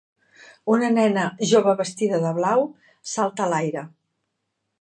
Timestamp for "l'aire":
3.55-3.89